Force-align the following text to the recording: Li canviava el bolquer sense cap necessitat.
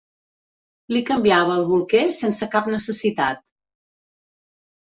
Li 0.95 1.01
canviava 1.09 1.57
el 1.61 1.67
bolquer 1.73 2.01
sense 2.21 2.49
cap 2.57 2.71
necessitat. 2.77 3.45